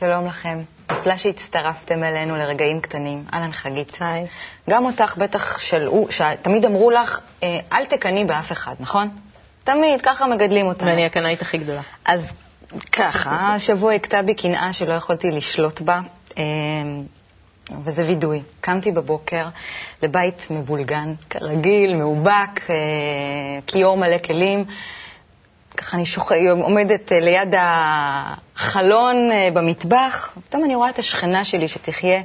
[0.00, 0.62] שלום לכם.
[0.90, 3.24] נפלא שהצטרפתם אלינו לרגעים קטנים.
[3.32, 3.96] אהלן חגית.
[4.00, 4.26] היי.
[4.70, 6.08] גם אותך בטח שלאו,
[6.42, 9.08] תמיד אמרו לך, אה, אל תקני באף אחד, נכון?
[9.64, 10.86] תמיד, ככה מגדלים אותנו.
[10.86, 11.80] ואני הקנאית הכי גדולה.
[12.04, 12.32] אז
[12.92, 16.00] ככה, השבוע הכתה בי קנאה שלא יכולתי לשלוט בה,
[16.38, 16.42] אה,
[17.84, 18.42] וזה וידוי.
[18.60, 19.46] קמתי בבוקר
[20.02, 22.74] לבית מבולגן, כרגיל, מאובק, אה,
[23.66, 24.64] כיור מלא כלים.
[25.76, 26.32] ככה אני שוח...
[26.62, 32.20] עומדת אה, ליד החלון אה, במטבח, ופתאום אני רואה את השכנה שלי שתחיה,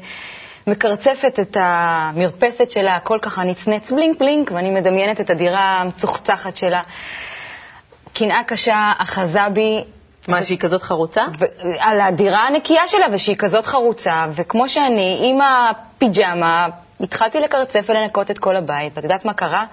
[0.67, 6.81] מקרצפת את המרפסת שלה, הכל ככה נצנץ בלינק בלינק, ואני מדמיינת את הדירה המצוחצחת שלה.
[8.13, 9.83] קנאה קשה אחזה בי.
[10.27, 11.21] מה, שהיא כזאת חרוצה?
[11.79, 16.67] על הדירה הנקייה שלה, ושהיא כזאת חרוצה, וכמו שאני, עם הפיג'מה,
[17.01, 19.65] התחלתי לקרצף ולנקות את כל הבית, ואת יודעת מה קרה?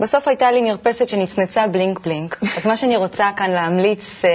[0.00, 4.30] בסוף הייתה לי מרפסת שנצנצה bling bling, אז מה שאני רוצה כאן להמליץ אה,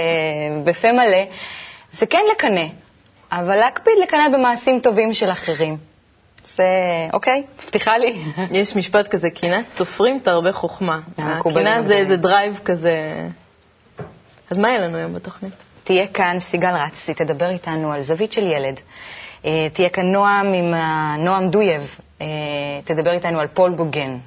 [0.64, 1.24] בפה מלא,
[1.90, 2.66] זה כן לקנא,
[3.32, 5.76] אבל להקפיד לקנא במעשים טובים של אחרים.
[6.54, 6.64] זה,
[7.12, 8.22] אוקיי, מבטיחה לי.
[8.60, 11.00] יש משפט כזה, קנאת סופרים תרבה חוכמה.
[11.54, 13.08] קנאה זה איזה drive כזה.
[14.50, 15.52] אז מה יהיה לנו היום בתוכנית?
[15.84, 18.80] תהיה כאן סיגל רצי, תדבר איתנו על זווית של ילד.
[19.44, 20.74] אה, תהיה כאן נועם עם
[21.24, 22.26] נועם דויב, אה,
[22.84, 24.18] תדבר איתנו על פול גוגן.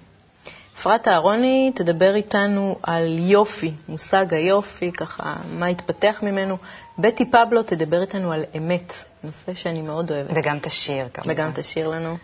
[0.79, 6.57] אפרת אהרוני תדבר איתנו על יופי, מושג היופי, ככה, מה התפתח ממנו.
[6.97, 10.31] בטי פבלו תדבר איתנו על אמת, נושא שאני מאוד אוהבת.
[10.35, 11.31] וגם תשיר, כמובן.
[11.31, 12.17] וגם תשיר לנו.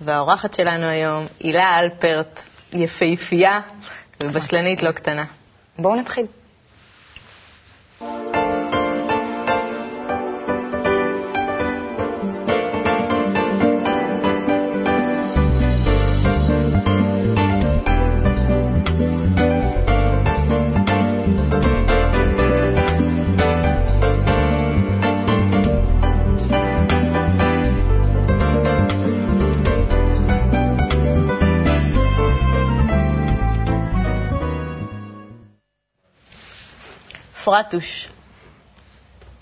[0.00, 2.40] והאורחת שלנו היום, הילה אלפרט,
[2.72, 3.60] יפהפייה
[4.22, 5.24] ובשלנית לא קטנה.
[5.78, 6.26] בואו נתחיל.
[37.44, 38.08] פרטוש.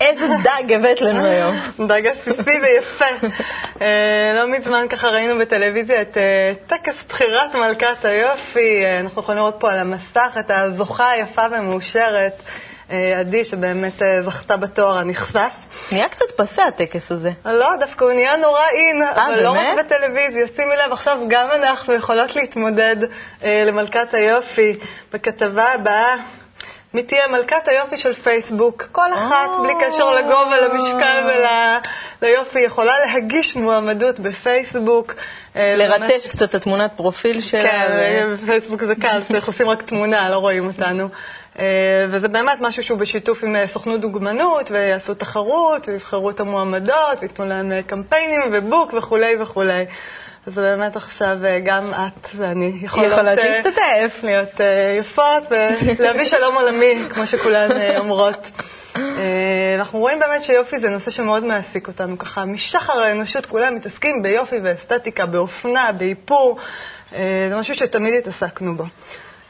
[0.01, 1.55] איזה דג הבאת לנו היום.
[1.89, 3.05] דג עסיסי ויפה.
[3.81, 8.85] אה, לא מזמן ככה ראינו בטלוויזיה את אה, טקס בחירת מלכת היופי.
[8.85, 12.33] אה, אנחנו יכולים לראות פה על המסך את הזוכה היפה ומאושרת,
[13.19, 15.51] עדי, שבאמת זכתה בתואר הנכסף.
[15.91, 17.31] נהיה קצת פסה הטקס הזה.
[17.45, 20.47] לא, דווקא הוא נהיה נורא אין, אבל לא רק בטלוויזיה.
[20.55, 22.95] שימי לב, עכשיו גם אנחנו יכולות להתמודד
[23.41, 24.77] למלכת היופי.
[25.13, 26.15] בכתבה הבאה
[26.93, 28.83] מי תהיה מלכת היופי של פייסבוק.
[28.91, 31.27] כל אחת, בלי קשר לגובה, למשקל
[32.21, 35.13] וליופי, יכולה להגיש מועמדות בפייסבוק.
[35.55, 37.61] אה, לרטש קצת את התמונת פרופיל שלה.
[37.61, 41.09] כן, בפייסבוק זה קל, צריך עושים רק תמונה, לא רואים אותנו.
[41.59, 47.17] אה, וזה באמת משהו שהוא בשיתוף עם אה, סוכנות דוגמנות, ויעשו תחרות, ויבחרו את המועמדות,
[47.19, 49.85] וייתנו להם קמפיינים ובוק וכולי וכולי.
[50.47, 54.19] אז באמת עכשיו אה, גם את ואני יכולות, יכולות אה, להשתתף.
[54.23, 55.43] להיות אה, יפות
[55.99, 58.51] ולהביא שלום עולמי, כמו שכולן אומרות.
[59.79, 64.55] אנחנו רואים באמת שיופי זה נושא שמאוד מעסיק אותנו, ככה משחר האנושות כולם מתעסקים ביופי
[64.63, 66.59] ואסתטיקה, באופנה, באיפור,
[67.11, 68.83] זה משהו שתמיד התעסקנו בו.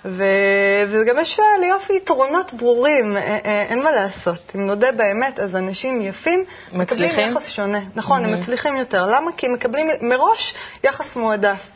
[0.05, 4.51] וגם יש ליופי יתרונות ברורים, אין מה לעשות.
[4.55, 7.07] אם נודה באמת, אז אנשים יפים מצליחים?
[7.07, 7.79] מקבלים יחס שונה.
[7.95, 8.27] נכון, mm-hmm.
[8.27, 9.07] הם מצליחים יותר.
[9.07, 9.31] למה?
[9.37, 10.53] כי הם מקבלים מראש
[10.83, 11.67] יחס מועדף.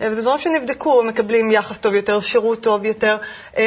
[0.00, 3.16] וזה דברים שנבדקו, מקבלים יחס טוב יותר, שירות טוב יותר,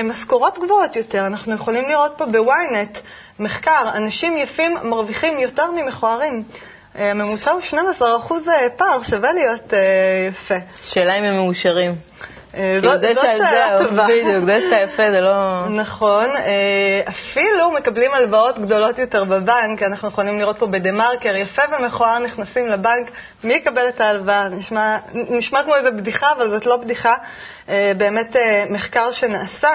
[0.03, 1.28] משכורות גבוהות יותר.
[1.28, 2.97] אנחנו יכולים לראות פה בוויינט
[3.40, 6.44] מחקר, אנשים יפים מרוויחים יותר ממכוערים.
[6.95, 7.62] הממוצע הוא
[8.00, 8.03] 12%
[8.78, 9.74] פער, שווה להיות
[10.30, 10.56] יפה.
[10.84, 11.95] שאלה אם הם מאושרים.
[12.58, 14.08] אה, זאת שאלה טובה.
[14.08, 15.66] בדיוק, זה שאתה יפה זה לא...
[15.69, 16.25] נכון.
[16.36, 22.68] אה, אפילו מקבלים הלוואות גדולות יותר בבנק, אנחנו יכולים לראות פה בדה-מרקר, יפה ומכוער נכנסים
[22.68, 23.12] לבנק,
[23.44, 24.50] מי יקבל את ההלוואה?
[24.50, 27.16] נשמע, נשמע כמו איזו בדיחה, אבל זאת לא בדיחה.
[27.69, 28.36] אה, באמת
[28.69, 29.72] מחקר שנעשה.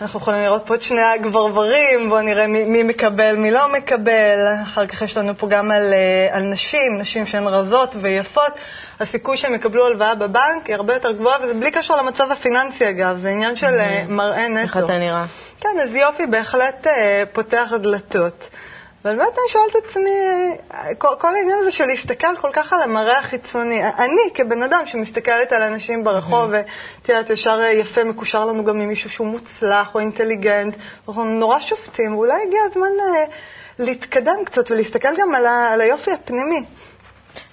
[0.00, 4.38] אנחנו יכולים לראות פה את שני הגברברים, בואו נראה מי, מי מקבל, מי לא מקבל.
[4.62, 5.94] אחר כך יש לנו פה גם על,
[6.30, 8.52] על נשים, נשים שהן רזות ויפות.
[9.00, 13.18] הסיכוי שהם יקבלו הלוואה בבנק היא הרבה יותר גבוהה, וזה בלי קשר למצב הפיננסי אגב,
[13.20, 14.10] זה עניין של mm-hmm.
[14.10, 14.60] מראה נטו.
[14.60, 15.24] איך אתה נראה?
[15.60, 18.48] כן, אז יופי בהחלט אה, פותח דלתות.
[19.04, 20.10] אבל באמת אני שואלת את עצמי,
[20.98, 25.52] כל, כל העניין הזה של להסתכל כל כך על המראה החיצוני, אני כבן אדם שמסתכלת
[25.52, 26.56] על אנשים ברחוב, mm-hmm.
[26.98, 30.76] ואת יודעת, ישר אה, יפה מקושר לנו גם ממישהו שהוא מוצלח או אינטליגנט,
[31.08, 32.90] אנחנו נורא שופטים, ואולי הגיע הזמן
[33.78, 36.64] להתקדם קצת ולהסתכל גם על, ה, על היופי הפנימי.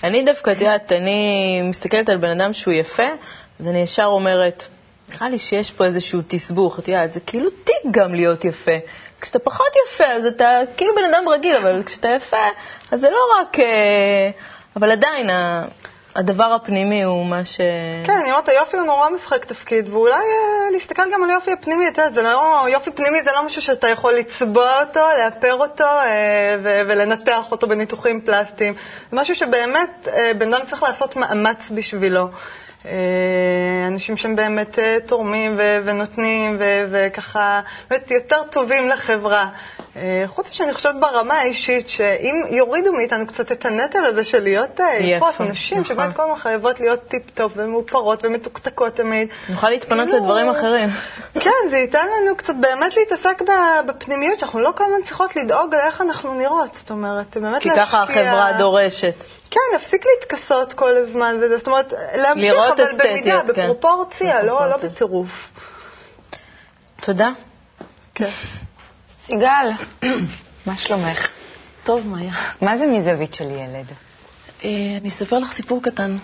[0.03, 3.07] אני דווקא, את יודעת, אני מסתכלת על בן אדם שהוא יפה,
[3.59, 4.63] אז אני ישר אומרת,
[5.09, 8.71] נראה לי שיש פה איזשהו תסבוך, את יודעת, זה כאילו טיק גם להיות יפה.
[9.21, 12.47] כשאתה פחות יפה, אז אתה כאילו בן אדם רגיל, אבל כשאתה יפה,
[12.91, 13.59] אז זה לא רק...
[13.59, 14.29] אה,
[14.75, 15.29] אבל עדיין,
[16.15, 17.57] הדבר הפנימי הוא מה ש...
[18.05, 21.87] כן, אני אומרת, היופי הוא נורא משחק תפקיד, ואולי אה, להסתכל גם על יופי הפנימי,
[21.87, 25.83] את יודעת, זה לא, יופי פנימי זה לא משהו שאתה יכול לצבוע אותו, לאפר אותו
[25.83, 28.73] אה, ו- ולנתח אותו בניתוחים פלסטיים.
[29.11, 30.07] זה משהו שבאמת
[30.37, 32.27] בן אדם צריך לעשות מאמץ בשבילו.
[32.85, 32.91] אה,
[33.87, 39.47] אנשים שהם באמת אה, תורמים ו- ונותנים ו- וככה, באמת יותר טובים לחברה.
[39.95, 44.79] אה, חוץ שאני חושבת ברמה האישית, שאם יורידו מאיתנו קצת את הנטל הזה של להיות
[44.99, 45.95] יפות, נשים נכון.
[45.95, 49.27] שבאמת כל הזמן חייבות להיות טיפ-טופ ומאופרות ומתוקתקות תמיד.
[49.49, 50.89] נוכל להתפנות כאילו- לדברים אחרים.
[51.43, 53.41] כן, זה ייתן לנו קצת באמת להתעסק
[53.87, 56.73] בפנימיות, שאנחנו לא כל הזמן צריכות לדאוג לאיך אנחנו נראות.
[56.73, 57.85] זאת אומרת, באמת כי להשקיע...
[57.85, 59.38] ככה החברה דורשת.
[59.51, 63.63] כן, להפסיק להתכסות כל הזמן, וזה, זאת אומרת, להמשיך, לראות אבל אסתטיות, במידה, כן.
[63.63, 64.77] בפרופורציה, לא, לא.
[64.77, 65.49] בטירוף.
[67.01, 67.31] תודה.
[68.15, 68.29] כן.
[69.25, 69.69] סיגל,
[70.65, 71.27] מה שלומך?
[71.83, 72.33] טוב, מאיה.
[72.61, 73.85] מה זה מזווית של ילד?
[74.65, 74.69] אה,
[75.01, 76.17] אני אספר לך סיפור קטן.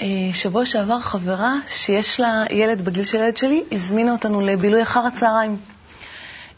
[0.00, 5.00] אה, שבוע שעבר חברה שיש לה ילד בגיל של ילד שלי, הזמינה אותנו לבילוי אחר
[5.00, 5.56] הצהריים.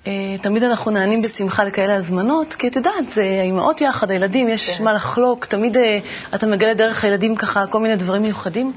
[0.07, 4.71] אה, תמיד אנחנו נענים בשמחה לכאלה הזמנות, כי את יודעת, זה האימהות יחד, הילדים, יש
[4.71, 4.85] כן.
[4.85, 5.99] מה לחלוק, תמיד אה,
[6.35, 8.73] אתה מגלה דרך הילדים ככה כל מיני דברים מיוחדים.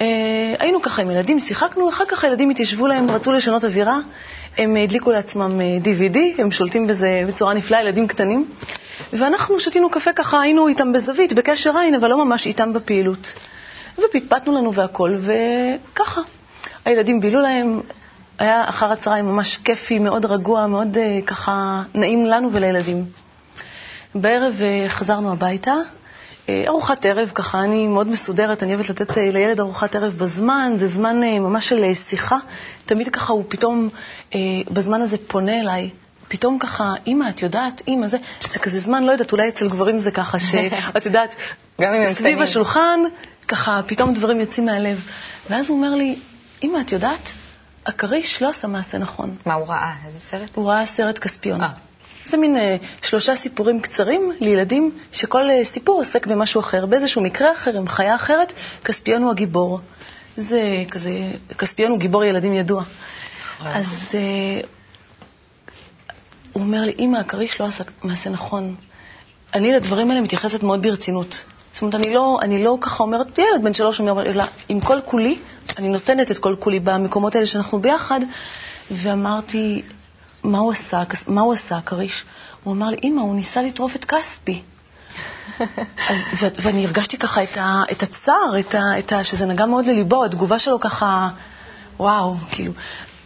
[0.00, 0.06] אה,
[0.58, 3.98] היינו ככה עם ילדים, שיחקנו, אחר כך הילדים התיישבו להם, רצו לשנות אווירה,
[4.58, 8.44] הם הדליקו לעצמם DVD, הם שולטים בזה בצורה נפלאה, ילדים קטנים,
[9.12, 13.32] ואנחנו שתינו קפה ככה, היינו איתם בזווית, בקשר עין, אבל לא ממש איתם בפעילות.
[13.98, 16.20] ופטפטנו לנו והכל, וככה.
[16.84, 17.80] הילדים בילו להם,
[18.38, 23.04] היה אחר הצהריים ממש כיפי, מאוד רגוע, מאוד אה, ככה נעים לנו ולילדים.
[24.14, 25.74] בערב אה, חזרנו הביתה,
[26.48, 30.72] אה, ארוחת ערב, ככה אני מאוד מסודרת, אני אוהבת לתת אה, לילד ארוחת ערב בזמן,
[30.76, 32.38] זה זמן אה, ממש של אה, שיחה.
[32.86, 33.88] תמיד ככה הוא פתאום
[34.34, 34.40] אה,
[34.70, 35.90] בזמן הזה פונה אליי.
[36.28, 38.18] פתאום ככה, אימא, את יודעת, אימא, זה,
[38.50, 41.34] זה כזה זמן, לא יודעת, אולי אצל גברים זה ככה, שאת יודעת,
[42.14, 42.40] סביב.
[42.42, 43.00] השולחן,
[43.48, 45.00] ככה פתאום דברים יוצאים מהלב.
[45.50, 46.16] ואז הוא אומר לי,
[46.62, 47.32] אימא, את יודעת,
[47.86, 49.36] הכריש לא עשה מעשה נכון.
[49.46, 49.94] מה הוא ראה?
[50.06, 50.50] איזה סרט?
[50.54, 51.62] הוא ראה סרט כספיון.
[51.62, 51.68] אה.
[52.24, 56.86] זה מין אה, שלושה סיפורים קצרים לילדים, שכל אה, סיפור עוסק במשהו אחר.
[56.86, 58.52] באיזשהו מקרה אחר, עם חיה אחרת,
[58.84, 59.80] כספיון הוא הגיבור.
[60.36, 61.10] זה כזה,
[61.58, 62.82] כספיון הוא גיבור ילדים ידוע.
[63.64, 64.60] אז אה,
[66.52, 68.74] הוא אומר לי, אמא, הכריש לא עשה מעשה נכון.
[69.54, 71.42] אני לדברים האלה מתייחסת מאוד ברצינות.
[71.72, 74.98] זאת אומרת, אני לא, אני לא ככה אומרת, ילד בן שלוש אומר, אלא עם כל
[75.04, 75.38] כולי,
[75.78, 78.20] אני נותנת את כל כולי במקומות האלה שאנחנו ביחד,
[78.90, 79.82] ואמרתי,
[80.44, 82.24] מה הוא עשה, מה הוא עשה, הכריש?
[82.64, 84.62] הוא אמר לי, אמא, הוא ניסה לטרוף את כספי.
[86.10, 89.66] אז, ו- ואני הרגשתי ככה את, ה, את הצער, את ה, את ה, שזה נגע
[89.66, 91.28] מאוד לליבו, התגובה שלו ככה,
[91.96, 92.72] וואו, כאילו.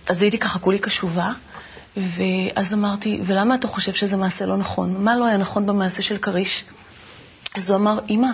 [0.09, 1.33] אז הייתי ככה כולי קשובה,
[1.97, 5.05] ואז אמרתי, ולמה אתה חושב שזה מעשה לא נכון?
[5.05, 6.65] מה לא היה נכון במעשה של כריש?
[7.57, 8.29] אז הוא אמר, אמא,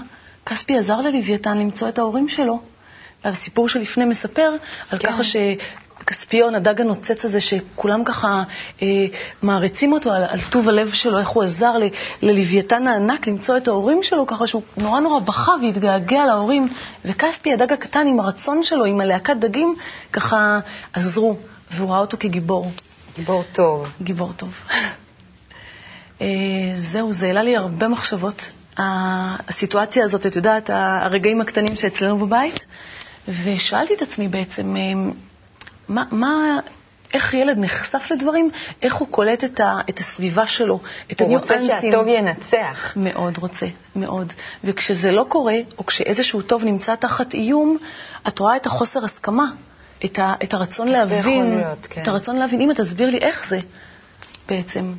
[0.47, 2.61] כספי עזר ללוויתן למצוא את ההורים שלו.
[3.25, 4.51] והסיפור שלפני מספר
[4.91, 5.09] על כן.
[5.09, 8.43] ככה שכספיון, הדג הנוצץ הזה, שכולם ככה
[8.83, 8.87] אה,
[9.43, 11.89] מעריצים אותו על, על טוב הלב שלו, איך הוא עזר ל-
[12.23, 16.69] ללוויתן הענק למצוא את ההורים שלו, ככה שהוא נורא נורא בכה והתגעגע להורים.
[17.05, 19.75] וכספי, הדג הקטן, עם הרצון שלו, עם הלהקת דגים,
[20.13, 20.61] ככה
[20.93, 21.37] עזרו,
[21.71, 22.71] והוא ראה אותו כגיבור.
[23.17, 23.87] גיבור טוב.
[24.03, 24.55] גיבור טוב.
[26.21, 26.27] אה,
[26.77, 28.51] זהו, זה העלה לי הרבה מחשבות.
[28.79, 32.61] הסיטואציה הזאת, את יודעת, הרגעים הקטנים שאצלנו בבית,
[33.29, 34.83] ושאלתי את עצמי בעצם, אה,
[35.89, 36.59] מה, מה,
[37.15, 38.51] איך ילד נחשף לדברים,
[38.83, 40.81] איך הוא קולט את, ה, את הסביבה שלו,
[41.13, 41.91] את הוא רוצה הניואנסים.
[41.91, 42.93] שהטוב ינצח.
[42.97, 44.33] מאוד רוצה, מאוד.
[44.65, 47.79] וכשזה לא קורה, או כשאיזשהו טוב נמצא תחת איום,
[48.29, 49.47] את רואה את החוסר הסכמה,
[50.05, 52.03] את, ה, את הרצון להבין, להיות, כן.
[52.03, 53.59] את הרצון להבין, אמא, תסביר לי איך זה
[54.49, 54.93] בעצם.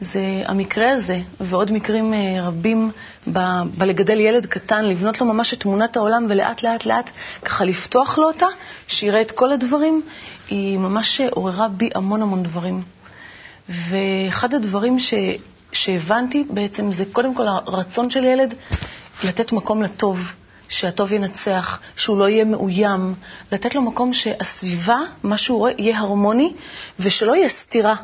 [0.00, 2.90] זה המקרה הזה, ועוד מקרים אה, רבים
[3.32, 7.10] ב- בלגדל ילד קטן, לבנות לו ממש את תמונת העולם ולאט לאט לאט
[7.44, 8.46] ככה לפתוח לו אותה,
[8.86, 10.02] שיראה את כל הדברים,
[10.48, 12.82] היא ממש עוררה בי המון המון דברים.
[13.68, 15.14] ואחד הדברים ש,
[15.72, 18.54] שהבנתי בעצם זה קודם כל הרצון של ילד
[19.24, 20.20] לתת מקום לטוב,
[20.68, 23.14] שהטוב ינצח, שהוא לא יהיה מאוים,
[23.52, 26.52] לתת לו מקום שהסביבה, מה שהוא רואה, יהיה הרמוני,
[27.00, 27.94] ושלא יהיה סתירה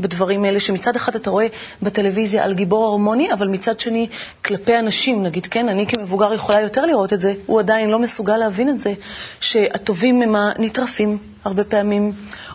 [0.00, 1.46] בדברים האלה, שמצד אחד אתה רואה
[1.82, 4.06] בטלוויזיה על גיבור הרמוני, אבל מצד שני
[4.44, 8.36] כלפי אנשים, נגיד, כן, אני כמבוגר יכולה יותר לראות את זה, הוא עדיין לא מסוגל
[8.36, 8.92] להבין את זה,
[9.40, 12.12] שהטובים הם הנטרפים הרבה פעמים,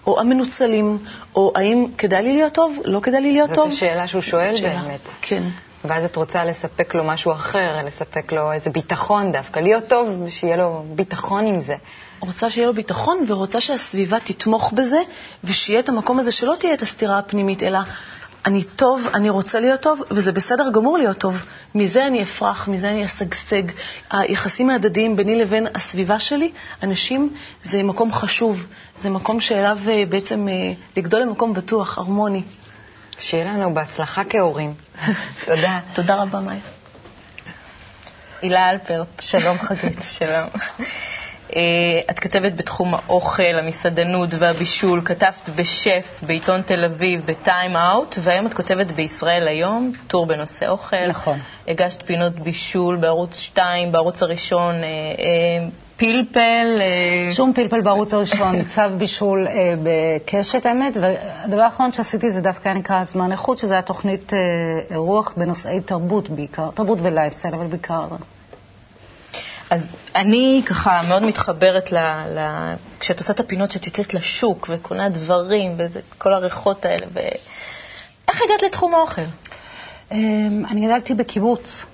[0.08, 0.98] או המנוצלים,
[1.36, 3.68] או האם כדאי לי להיות טוב, לא כדאי לי להיות זאת טוב.
[3.72, 4.82] השאלה שהוא שואל שאלה.
[4.82, 5.10] באמת.
[5.22, 5.44] כן.
[5.88, 10.58] ואז את רוצה לספק לו משהו אחר, לספק לו איזה ביטחון דווקא, להיות טוב, שיהיה
[10.58, 11.76] לו ביטחון עם זה.
[12.20, 15.00] רוצה שיהיה לו ביטחון ורוצה שהסביבה תתמוך בזה,
[15.44, 17.80] ושיהיה את המקום הזה שלא תהיה את הסתירה הפנימית, אלא
[18.46, 21.36] אני טוב, אני רוצה להיות טוב, וזה בסדר גמור להיות טוב.
[21.76, 23.64] מזה אני אפרח, מזה אני אשגשג.
[24.12, 26.52] היחסים ההדדיים ביני לבין הסביבה שלי,
[26.84, 28.68] אנשים, זה מקום חשוב.
[29.00, 32.42] זה מקום שאליו אה, בעצם אה, לגדול למקום בטוח, הרמוני.
[33.20, 34.70] שיהיה לנו בהצלחה כהורים.
[35.46, 35.80] תודה.
[35.94, 36.60] תודה רבה, מאיה.
[38.42, 40.00] הילה אלפרט, שלום חגית.
[40.18, 40.48] שלום.
[41.56, 41.62] אה,
[42.10, 48.54] את כתבת בתחום האוכל, המסעדנות והבישול, כתבת בשף בעיתון תל אביב, בטיים אאוט, והיום את
[48.54, 51.08] כותבת בישראל היום, טור בנושא אוכל.
[51.10, 51.40] נכון.
[51.68, 56.82] הגשת פינות בישול בערוץ 2, בערוץ הראשון, אה, אה, פלפל.
[57.32, 59.48] שום פלפל בערוץ הראשון, צו בישול
[59.84, 60.94] בקשת, האמת.
[61.02, 64.32] והדבר האחרון שעשיתי זה דווקא היה נקרא זמן איכות, שזה היה תוכנית
[64.92, 68.06] אירוח בנושאי תרבות בעיקר, תרבות ולייפסטייל, אבל בעיקר
[69.70, 71.98] אז אני ככה מאוד מתחברת ל...
[72.38, 72.40] ל...
[73.00, 77.20] כשאת עושה את הפינות שאת יוצאת לשוק וקונה דברים וכל הריחות האלה, ו...
[78.28, 79.22] איך הגעת לתחום האוכל?
[80.70, 81.86] אני גדלתי בקיבוץ,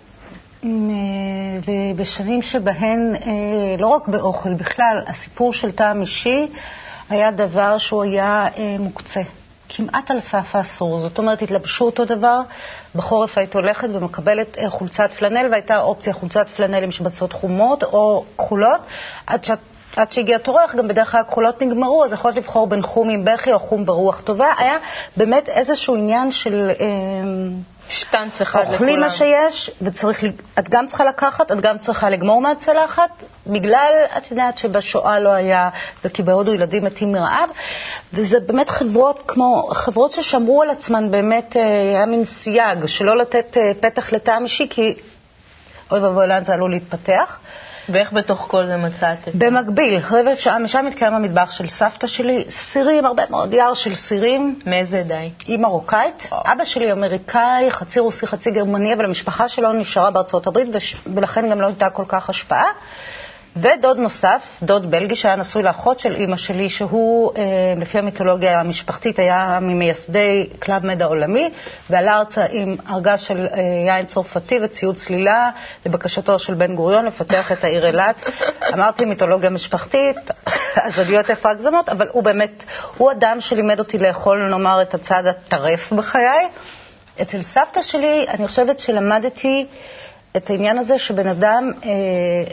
[1.65, 3.21] ובשנים שבהן, אה,
[3.79, 6.47] לא רק באוכל, בכלל, הסיפור של טעם אישי
[7.09, 9.21] היה דבר שהוא היה אה, מוקצה.
[9.69, 10.99] כמעט על סף האסור.
[10.99, 12.39] זאת אומרת, התלבשו אותו דבר,
[12.95, 18.25] בחורף היית הולכת ומקבלת אה, חולצת פלנל, והייתה אופציה חולצת פלנל עם שבצות חומות או
[18.37, 18.81] כחולות,
[19.27, 19.59] עד שאת...
[19.95, 23.53] עד שהגיע תורך, גם בדרך כלל הכחולות נגמרו, אז יכולת לבחור בין חום עם בכי
[23.53, 24.47] או חום ברוח טובה.
[24.57, 24.77] היה
[25.17, 26.71] באמת איזשהו עניין של...
[26.79, 26.85] אה,
[27.91, 28.73] שטנץ אחד לכולם.
[28.73, 33.09] אוכלים מה שיש, ואת גם צריכה לקחת, את גם צריכה לגמור מהצלחת,
[33.47, 35.69] בגלל, את יודעת שבשואה לא היה,
[36.05, 37.49] וכי בהודו ילדים מתים מרעב,
[38.13, 43.57] וזה באמת חברות כמו, חברות ששמרו על עצמן, באמת אה, היה מין סייג, שלא לתת
[43.57, 44.93] אה, פתח לטעם אישי, כי
[45.91, 47.39] אוי ואבוי לאן זה עלול להתפתח.
[47.89, 52.43] ואיך בתוך כל זה מצאת את במקביל, רבע שעה, משם מתקיים המטבח של סבתא שלי,
[52.49, 54.59] סירים, הרבה מאוד יער של סירים.
[54.65, 55.31] מאיזה עדה היא?
[55.47, 56.29] היא מרוקאית.
[56.31, 60.67] אבא שלי אמריקאי, חצי רוסי, חצי גרמני, אבל המשפחה שלו נשארה בארצות הברית,
[61.15, 62.65] ולכן גם לא הייתה כל כך השפעה.
[63.55, 67.41] ודוד נוסף, דוד בלגי, שהיה נשוי לאחות של אימא שלי, שהוא, אה,
[67.77, 71.49] לפי המיתולוגיה המשפחתית, היה ממייסדי Club Med העולמי,
[71.89, 75.49] ועלה ארצה עם ארגז של אה, יין צרפתי וציוד צלילה
[75.85, 78.15] לבקשתו של בן גוריון לפתח את העיר אילת.
[78.73, 80.17] אמרתי מיתולוגיה משפחתית,
[80.85, 82.63] אז עוד להיות איפה הגזמות, אבל הוא באמת,
[82.97, 86.47] הוא אדם שלימד אותי לאכול, נאמר, את הצד הטרף בחיי.
[87.21, 89.65] אצל סבתא שלי, אני חושבת שלמדתי...
[90.37, 91.89] את העניין הזה שבן אדם, אה,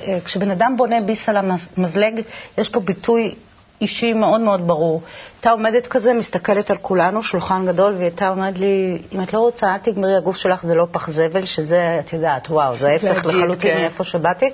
[0.06, 2.20] אה, כשבן אדם בונה ביס על המזלג,
[2.58, 3.34] יש פה ביטוי
[3.80, 5.02] אישי מאוד מאוד ברור.
[5.36, 9.38] הייתה עומדת כזה, מסתכלת על כולנו, שולחן גדול, והיא הייתה אומרת לי, אם את לא
[9.38, 13.24] רוצה, אל תגמרי, הגוף שלך זה לא פח זבל, שזה, את יודעת, וואו, זה ההפך
[13.24, 13.80] לחלוטין כן.
[13.80, 14.50] מאיפה שבאתי.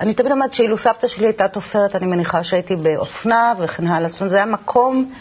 [0.00, 4.08] אני תמיד אומרת שאילו סבתא שלי הייתה תופרת, אני מניחה שהייתי באופנה וכן הלאה.
[4.08, 5.12] זאת אומרת, זה היה מקום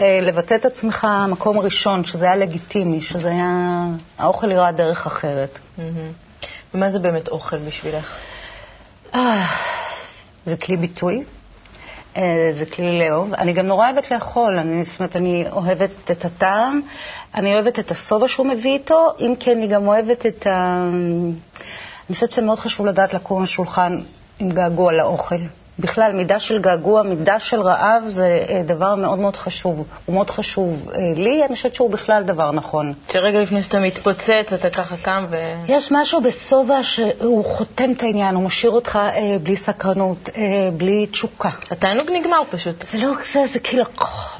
[0.00, 3.84] אה, לבטא את עצמך, מקום ראשון, שזה היה לגיטימי, שזה היה...
[4.18, 5.58] האוכל נראה דרך אחרת.
[5.78, 6.29] Mm-hmm.
[6.74, 8.16] ומה זה באמת אוכל בשבילך?
[9.14, 9.46] אה,
[10.46, 11.24] זה כלי ביטוי,
[12.16, 13.34] אה, זה כלי לאהוב.
[13.34, 16.80] אני גם נורא אוהבת לאכול, אני, זאת אומרת, אני אוהבת את הטעם,
[17.34, 20.84] אני אוהבת את השובע שהוא מביא איתו, אם כי אני גם אוהבת את ה...
[22.08, 24.00] אני חושבת שמאוד חשוב לדעת לקום על שולחן
[24.38, 25.36] עם געגוע לאוכל.
[25.80, 29.84] בכלל, מידה של געגוע, מידה של רעב, זה אה, דבר מאוד מאוד חשוב.
[30.06, 32.92] הוא מאוד חשוב אה, לי, אני חושבת שהוא בכלל דבר נכון.
[33.12, 35.36] שרגע לפני שאתה מתפוצץ, אתה ככה קם ו...
[35.68, 40.42] יש משהו בשובע שהוא חותם את העניין, הוא משאיר אותך אה, בלי סקרנות, אה,
[40.76, 41.50] בלי תשוקה.
[41.70, 42.84] התענוג נגמר פשוט.
[42.92, 43.84] זה לא רק זה, זה כאילו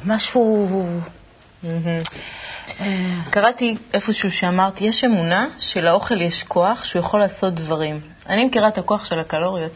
[0.06, 0.68] משהו...
[3.30, 8.00] קראתי איפשהו שאמרת, יש אמונה שלאוכל יש כוח, שהוא יכול לעשות דברים.
[8.28, 9.72] אני מכירה את הכוח של הקלוריות.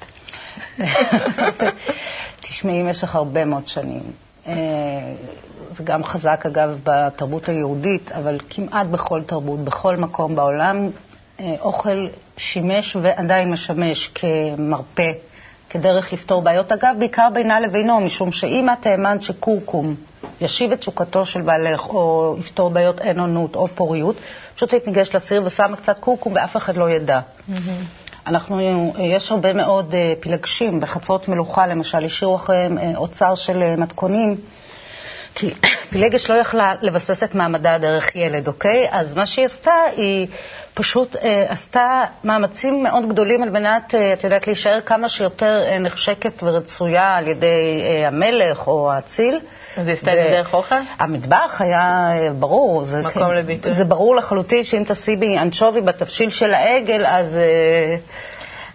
[2.40, 4.02] תשמעי, במשך הרבה מאוד שנים.
[4.46, 4.54] אה,
[5.70, 10.90] זה גם חזק, אגב, בתרבות היהודית, אבל כמעט בכל תרבות, בכל מקום בעולם,
[11.40, 12.06] אה, אוכל
[12.36, 15.12] שימש ועדיין משמש כמרפא,
[15.70, 16.72] כדרך לפתור בעיות.
[16.72, 19.94] אגב, בעיקר בינה לבינו, משום שאם את האמנת שקורקום
[20.40, 24.16] ישיב את תשוקתו של בעלך, או יפתור בעיות אין עונות או פוריות,
[24.54, 27.20] פשוט היית ניגשת לסיר ושמה קצת קורקום ואף אחד לא ידע.
[27.20, 28.03] Mm-hmm.
[28.26, 28.60] אנחנו,
[28.98, 34.36] יש הרבה מאוד אה, פילגשים, בחצרות מלוכה למשל, השאירו אחריהם אה, אוצר של אה, מתכונים,
[35.34, 35.54] כי
[35.90, 38.86] פילגש לא יכלה לבסס את מעמדה דרך ילד, אוקיי?
[38.90, 40.26] אז מה שהיא עשתה, היא
[40.74, 45.78] פשוט אה, עשתה מאמצים מאוד גדולים על מנת, אה, את יודעת, להישאר כמה שיותר אה,
[45.78, 49.40] נחשקת ורצויה על ידי אה, המלך או האציל.
[49.76, 50.74] אז היא עשתה את זה דרך אוכל?
[50.98, 52.84] המטבח היה אה, ברור.
[52.84, 53.72] זה, מקום לביטוי.
[53.72, 57.36] זה ברור לחלוטין שאם תשימי אנשובי בתבשיל של העגל, אז...
[57.36, 57.96] אה,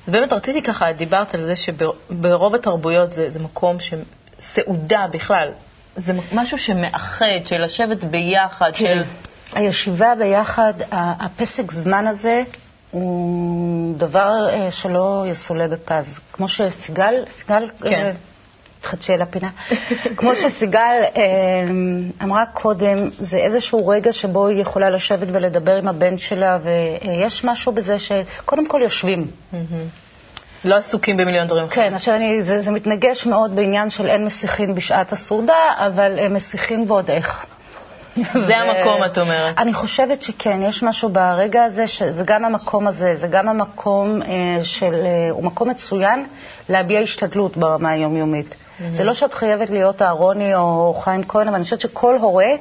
[0.07, 5.49] אז באמת רציתי ככה, דיברת על זה שברוב התרבויות זה, זה מקום שסעודה בכלל,
[5.95, 8.79] זה משהו שמאחד, של לשבת ביחד, כן.
[8.85, 9.03] של...
[9.53, 12.43] הישיבה ביחד, הפסק זמן הזה,
[12.91, 16.19] הוא דבר אה, שלא יסולא בפז.
[16.33, 18.11] כמו שסיגל, סיגל, כן.
[18.83, 19.50] אה, תחדשי אל הפינה,
[20.17, 20.79] כמו שסיגל
[21.15, 21.21] אה,
[22.24, 27.71] אמרה קודם, זה איזשהו רגע שבו היא יכולה לשבת ולדבר עם הבן שלה, ויש משהו
[27.71, 29.27] בזה שקודם כל יושבים.
[30.65, 31.67] לא עסוקים במיליון דברים.
[31.67, 36.33] כן, עכשיו אני, זה, זה מתנגש מאוד בעניין של אין מסיחין בשעת הסעודה, אבל הם
[36.33, 37.45] מסיחין ועוד איך.
[38.47, 39.57] זה המקום, את אומרת.
[39.57, 44.27] אני חושבת שכן, יש משהו ברגע הזה, שזה גם המקום הזה, זה גם המקום אה,
[44.63, 46.25] של, אה, הוא מקום מצוין
[46.69, 48.55] להביע השתדלות ברמה היומיומית.
[48.91, 52.51] זה לא שאת חייבת להיות אהרוני או חיים כהן, אבל אני חושבת שכל הורה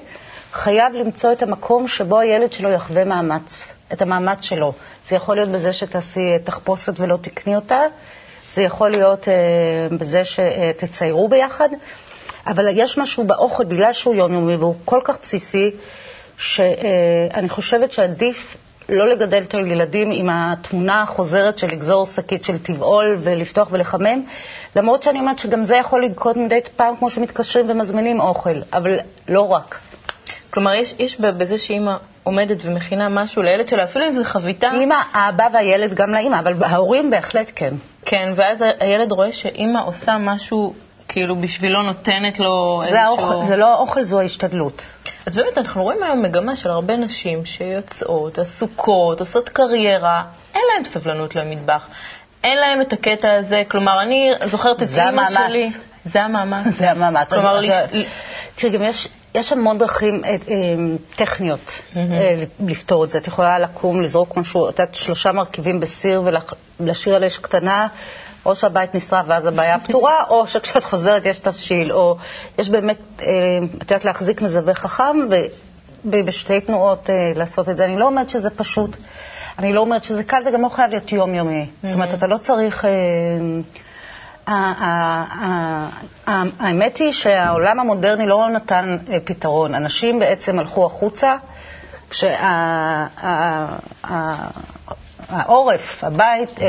[0.52, 4.73] חייב למצוא את המקום שבו הילד שלו יחווה מאמץ, את המאמץ שלו.
[5.09, 7.81] זה יכול להיות בזה שתעשי תחפושת ולא תקני אותה,
[8.55, 9.35] זה יכול להיות אה,
[9.97, 11.69] בזה שתציירו ביחד,
[12.49, 15.71] אבל יש משהו באוכל, בגלל שהוא יומיומי והוא כל כך בסיסי,
[16.38, 18.57] שאני חושבת שעדיף
[18.88, 24.23] לא לגדל את הילדים עם התמונה החוזרת של לגזור שקית של טבעול ולפתוח ולחמם,
[24.76, 29.52] למרות שאני אומרת שגם זה יכול לקרות מדי פעם כמו שמתקשרים ומזמינים אוכל, אבל לא
[29.52, 29.78] רק.
[30.50, 34.97] כלומר, יש, יש בזה שאימא עומדת ומכינה משהו לילד שלה, אפילו אם זו חביתה, אימא,
[35.12, 37.75] האבא והילד גם לאימא, אבל ההורים בהחלט כן.
[38.05, 40.75] כן, ואז הילד רואה שאימא עושה משהו,
[41.19, 43.05] כאילו בשבילו נותנת לו זה, איזשהו...
[43.05, 44.83] האוכל, זה לא האוכל, זו ההשתדלות.
[45.27, 50.23] אז באמת אנחנו רואים היום מגמה של הרבה נשים שיוצאות, עסוקות, עושות קריירה,
[50.55, 51.89] אין להן סבלנות למטבח.
[52.45, 55.23] אין להן את הקטע הזה, כלומר, אני זוכרת את זה אימא.
[55.49, 55.71] שלי.
[56.05, 56.67] זה המאמץ.
[56.79, 57.33] זה המאמץ.
[57.33, 57.61] כלומר,
[58.55, 60.37] תראי, גם יש, יש המון דרכים אה, אה,
[61.17, 62.03] טכניות אה,
[62.67, 63.19] לפתור את זה.
[63.19, 66.23] את יכולה לקום, לזרוק משהו, את יודעת, שלושה מרכיבים בסיר
[66.81, 67.87] ולהשאיר על אש קטנה,
[68.49, 72.17] או שהבית נשרף ואז הבעיה פתורה, או שכשאת חוזרת יש תבשיל, או
[72.59, 73.26] יש באמת, אה,
[73.76, 75.17] את יודעת, להחזיק מזווה חכם
[76.05, 77.85] ובשתי תנועות אה, לעשות את זה.
[77.85, 78.97] אני לא אומרת שזה פשוט.
[79.59, 81.67] אני לא אומרת שזה קל, זה גם לא חייב להיות יומיומי.
[81.83, 82.85] זאת אומרת, אתה לא צריך...
[82.85, 82.90] אה,
[86.59, 89.75] האמת היא שהעולם המודרני לא נתן אה, פתרון.
[89.75, 91.37] אנשים בעצם הלכו החוצה,
[92.11, 92.44] כשהעורף,
[96.05, 96.66] הבית, אה,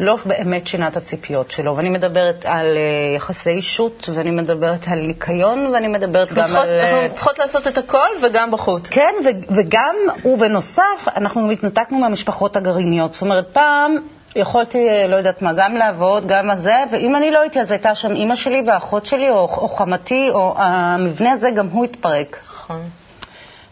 [0.00, 1.76] לא באמת שינה את הציפיות שלו.
[1.76, 6.70] ואני מדברת על אה, יחסי אישות, ואני מדברת על ניקיון, ואני מדברת גם צריכות- על...
[6.70, 8.88] אה, אנחנו צריכות לעשות את הכל וגם בחוץ.
[8.88, 13.12] כן, ו- וגם, ובנוסף, אנחנו התנתקנו מהמשפחות הגרעיניות.
[13.12, 13.96] זאת אומרת, פעם
[14.36, 17.94] יכולתי, אה, לא יודעת מה, גם לעבוד, גם הזה, ואם אני לא הייתי, אז הייתה
[17.94, 22.38] שם אימא שלי ואחות שלי, או, או חמתי, או המבנה הזה, גם הוא התפרק.
[22.46, 22.82] נכון.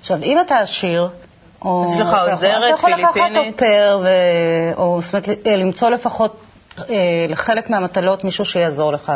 [0.01, 1.09] עכשיו, אם אתה עשיר,
[1.65, 1.87] או...
[1.95, 3.55] יש לך עוזרת אתה יכול לקחת פיליפינית.
[3.55, 4.09] אופר, ו...
[4.77, 6.41] או זאת אומרת, ל- למצוא לפחות
[6.79, 6.85] אה,
[7.29, 9.13] לחלק מהמטלות מישהו שיעזור לך.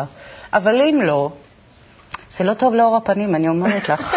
[0.53, 1.31] אבל אם לא,
[2.37, 4.17] זה לא טוב לאור הפנים, אני אומרת לך.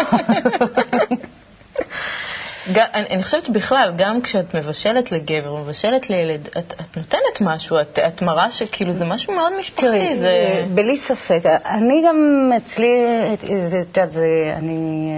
[2.76, 7.98] אני, אני חושבת שבכלל, גם כשאת מבשלת לגבר, מבשלת לילד, את, את נותנת משהו, את,
[7.98, 9.86] את מראה שכאילו זה משהו מאוד משפחתי.
[9.86, 10.26] תראי, זה...
[10.26, 11.40] אה, בלי ספק.
[11.64, 13.44] אני גם אצלי, את
[13.88, 14.24] יודעת, זה,
[14.56, 15.12] אני...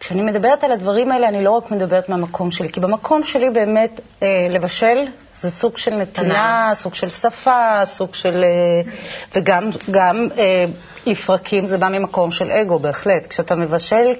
[0.00, 4.00] כשאני מדברת על הדברים האלה, אני לא רק מדברת מהמקום שלי, כי במקום שלי באמת
[4.22, 5.06] אה, לבשל
[5.40, 8.44] זה סוג של נתינה, סוג של שפה, סוג של...
[8.44, 8.92] אה,
[9.34, 10.64] וגם גם אה,
[11.06, 13.26] לפרקים זה בא ממקום של אגו, בהחלט.
[13.26, 14.12] כשאתה מבשל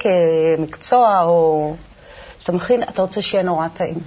[0.59, 1.75] כמקצוע, או
[2.39, 3.99] כשאתה מכין, אתה רוצה שיהיה נורא טעים.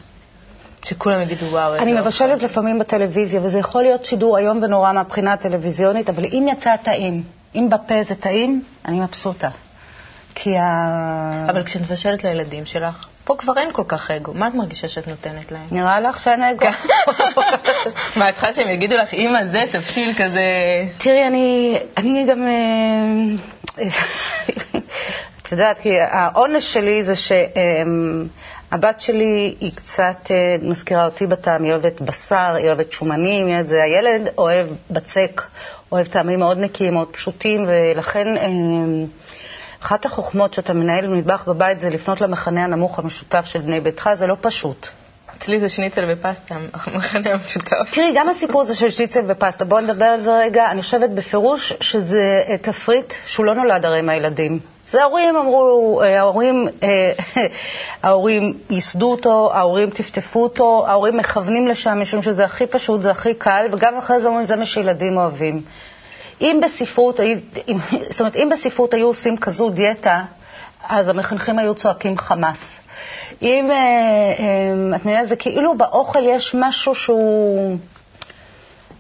[0.84, 1.74] שכולם יגידו וואו.
[1.74, 6.26] איזה אני אוכל." מבשלת לפעמים בטלוויזיה, וזה יכול להיות שידור איום ונורא מהבחינה הטלוויזיונית, אבל
[6.26, 7.24] אם יצא טעים,
[7.56, 9.50] אם בפה זה טעים, אני מבסוטה.
[10.42, 11.46] כי ה...
[11.50, 14.34] אבל כשאת מבשלת לילדים שלך, פה כבר אין כל כך אגו.
[14.34, 15.66] מה את מרגישה שאת נותנת להם?
[15.72, 16.66] נראה לך שאין אגו?
[18.18, 20.40] מה, את צריכה שהם יגידו לך, אימא, זה תבשיל כזה...
[20.98, 22.48] תראי, אני, אני גם...
[22.48, 23.86] אה,
[25.42, 31.72] את יודעת, כי העונש שלי זה שהבת שלי היא קצת אה, מזכירה אותי בטעם, היא
[31.72, 33.78] אוהבת בשר, היא אוהבת שומנים, היא אוהבת זה.
[33.84, 35.42] הילד אוהב בצק,
[35.92, 38.48] אוהב טעמים מאוד נקיים, מאוד פשוטים, ולכן אה,
[39.82, 44.28] אחת החוכמות שאתה מנהל מטבח בבית זה לפנות למכנה הנמוך המשותף של בני ביתך, זה
[44.28, 44.88] לא פשוט.
[45.38, 47.92] אצלי זה שניצל ופסטה, המחנה המשותף.
[47.94, 50.72] תראי, גם הסיפור הזה של שניצל ופסטה, בואו נדבר על זה רגע.
[50.72, 54.60] אני חושבת בפירוש שזה אה, תפריט שהוא לא נולד הרי מהילדים.
[54.88, 57.12] זה ההורים אמרו, אה, ההורים, אה,
[58.04, 63.34] ההורים ייסדו אותו, ההורים טפטפו אותו, ההורים מכוונים לשם משום שזה הכי פשוט, זה הכי
[63.34, 65.62] קל, וגם אחרי זה אומרים, זה מה שילדים אוהבים.
[66.42, 67.78] אם בספרות, אם,
[68.10, 70.24] זאת אומרת, אם בספרות היו עושים כזו דיאטה,
[70.90, 72.80] אז המחנכים היו צועקים חמאס.
[73.42, 77.78] אם, אה, אה, את מבינה, זה כאילו באוכל יש משהו שהוא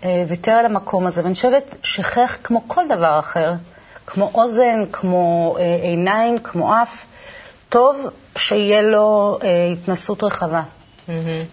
[0.04, 3.54] אה, ויתר על המקום הזה, ואני חושבת שכך כמו כל דבר אחר,
[4.08, 7.06] כמו אוזן, כמו עיניים, כמו אף,
[7.70, 9.40] טוב שיהיה לו
[9.74, 10.62] התנסות רחבה.
[11.10, 11.46] אני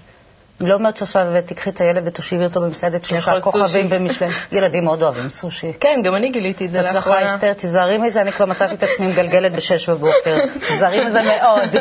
[0.60, 3.88] לא אומרת שעכשיו תיקחי את הילד ותושיבי אותו במסעדת שלושה כוכבים.
[3.88, 4.30] במשלם.
[4.52, 5.72] ילדים מאוד אוהבים סושי.
[5.80, 7.34] כן, גם אני גיליתי את זה לאחרונה.
[7.34, 10.36] אסתר, תיזהרי מזה, אני כבר מצאתי את עצמי מגלגלת בשש בבוקר.
[10.68, 11.76] תיזהרי מזה מאוד.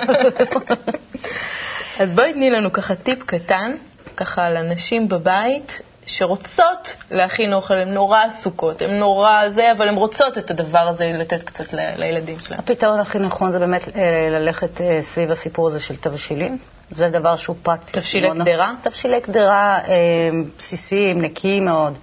[2.00, 3.72] אז בואי תני לנו ככה טיפ קטן,
[4.18, 10.38] ככה לנשים בבית שרוצות להכין אוכל, הן נורא עסוקות, הן נורא זה, אבל הן רוצות
[10.38, 12.60] את הדבר הזה לתת קצת ל- לילדים שלהן.
[12.60, 16.58] הפתרון הכי נכון זה באמת אה, ללכת אה, סביב הסיפור הזה של תבשילים.
[16.92, 17.92] זה דבר שהוא פרקטי.
[17.92, 18.72] תבשילי מאוד- קדרה?
[18.84, 19.94] תבשילי קדרה אה,
[20.58, 21.94] בסיסיים, נקיים מאוד.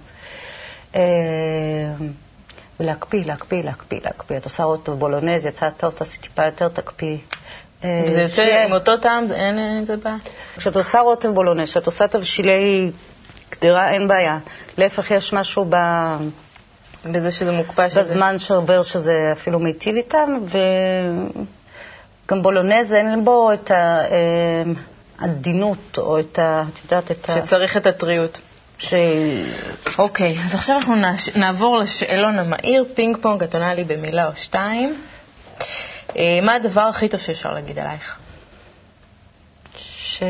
[2.79, 4.37] ולהקפיא, להקפיא, להקפיא, להקפיא.
[4.37, 7.17] את עושה אותו בולונז, יצא טוב, תעשי טיפה יותר, תקפיא.
[7.83, 10.15] וזה יוצא עם אותו טעם, זה- אין אין זה בעיה.
[10.57, 12.91] כשאת עושה רוטב בולונז, כשאת עושה תבשילי
[13.53, 14.37] קדרה, אין בעיה.
[14.77, 15.75] להפך, יש משהו ב...
[17.05, 17.89] בזה שזה מוקפא.
[17.89, 20.29] שזה- בזמן שעובר שזה אפילו מיטיב איתם,
[22.25, 23.71] וגם בולונז אין בו את
[25.19, 26.63] העדינות, או את ה...
[26.73, 27.33] את יודעת, את ה...
[27.45, 28.41] שצריך את הטריות.
[28.77, 28.93] ש...
[29.97, 34.35] אוקיי, אז עכשיו אנחנו נעש- נעבור לשאלון המהיר, פינג פונג, את עונה לי במילה או
[34.35, 35.01] שתיים.
[36.17, 38.17] אה, מה הדבר הכי טוב שאפשר להגיד עלייך?
[39.77, 40.23] ש...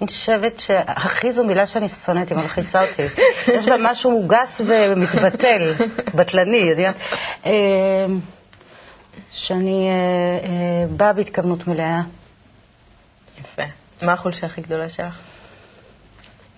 [0.00, 3.02] אני חושבת שהכי זו מילה שאני שונאת, היא מלחיצה אותי.
[3.54, 5.74] יש בה משהו גס ומתבטל,
[6.14, 6.94] בטלני, יודעת?
[7.46, 7.52] אה,
[9.32, 12.00] שאני אה, אה, באה בהתכוונות מלאה.
[13.40, 13.62] יפה.
[14.02, 15.18] מה החולשה הכי גדולה שלך?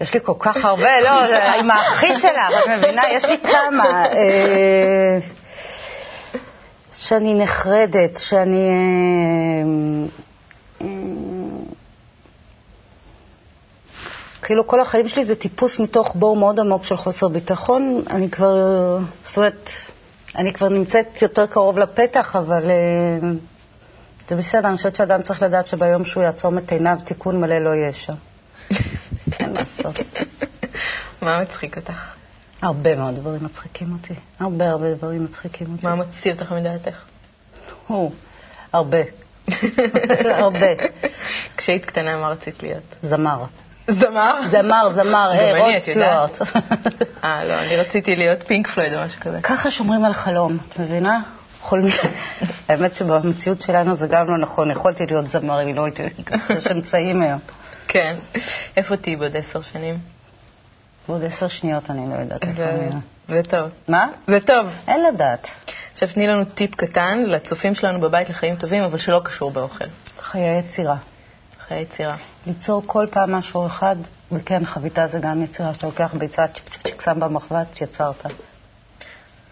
[0.00, 1.10] יש לי כל כך הרבה, לא,
[1.58, 3.02] עם האחי שלך, את מבינה?
[3.10, 4.04] יש לי כמה.
[6.92, 8.68] שאני נחרדת, שאני...
[8.68, 10.06] אה,
[10.80, 10.86] אה,
[14.42, 18.04] כאילו כל החיים שלי זה טיפוס מתוך בור מאוד עמוק של חוסר ביטחון.
[18.10, 18.54] אני כבר,
[19.24, 19.70] זאת אומרת,
[20.36, 23.30] אני כבר נמצאת יותר קרוב לפתח, אבל אה,
[24.28, 27.70] זה בסדר, אני חושבת שאדם צריך לדעת שביום שהוא יעצום את עיניו, תיקון מלא לא
[27.70, 28.14] יהיה שם.
[29.40, 29.98] אין לעשות.
[31.22, 32.14] מה מצחיק אותך?
[32.62, 34.14] הרבה מאוד דברים מצחיקים אותי.
[34.40, 35.86] הרבה הרבה דברים מצחיקים אותי.
[35.86, 37.04] מה מוציא אותך מדעתך?
[38.72, 38.98] הרבה.
[40.42, 40.66] הרבה.
[41.56, 42.96] כשהיית קטנה, מה רצית להיות?
[43.02, 43.44] זמר.
[43.90, 44.40] זמר?
[44.48, 45.74] זמר, זמר, אה, אני, רוד.
[45.78, 46.38] סטיוארט.
[47.24, 49.40] אה, לא, אני רציתי להיות פינק פלויד או משהו כזה.
[49.42, 51.20] ככה שומרים על חלום, את מבינה?
[51.60, 51.92] חולמים.
[52.68, 54.70] האמת שבמציאות שלנו זה גם לא נכון.
[54.70, 56.02] יכולתי להיות זמר, אם לא הייתי...
[56.50, 57.38] יש אמצעים היום.
[57.88, 58.16] כן.
[58.76, 59.98] איפה תהיי בעוד עשר שנים?
[61.08, 62.88] בעוד עשר שניות אני לא יודעת איפה אני...
[63.28, 63.70] זה טוב.
[63.88, 64.08] מה?
[64.26, 64.66] זה טוב.
[64.88, 65.48] אין לדעת.
[65.92, 69.84] עכשיו תני לנו טיפ קטן לצופים שלנו בבית לחיים טובים, אבל שלא קשור באוכל.
[70.22, 70.96] חיי יצירה.
[71.68, 72.16] חיי יצירה.
[72.46, 73.96] ליצור כל פעם משהו אחד,
[74.32, 78.26] וכן, חביתה זה גם יצירה, שאתה לוקח ביצה, צ'יק צ'יק צ'יק, שם במחבת, יצרת.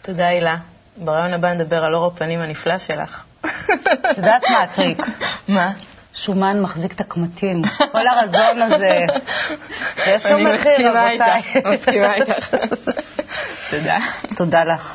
[0.03, 0.57] תודה, הילה.
[0.97, 3.25] ברעיון הבא נדבר על אור הפנים הנפלא שלך.
[3.45, 5.03] את יודעת מה הטריק?
[5.49, 5.73] מה?
[6.15, 7.63] שומן מחזיק את הקמטים.
[7.93, 8.99] כל הרזון הזה.
[10.15, 11.43] יש לו אני מחיר, מסכימה רבותיי.
[11.55, 12.55] איתך, מסכימה איתך.
[13.71, 13.99] תודה.
[14.37, 14.95] תודה לך.